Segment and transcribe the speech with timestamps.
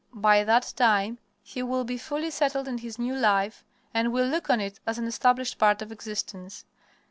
[0.15, 3.63] By that time he will be fully settled in his new life
[3.93, 6.65] and will look on it as an established part of existence.